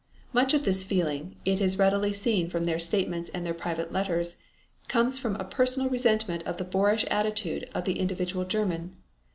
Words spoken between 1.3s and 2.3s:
it is readily